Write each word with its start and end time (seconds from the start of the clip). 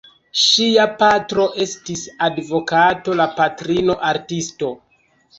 Ŝia 0.43 0.85
patro 1.01 1.43
estis 1.65 2.05
advokato, 2.27 3.15
la 3.19 3.27
patrino 3.35 3.97
artisto. 4.13 4.71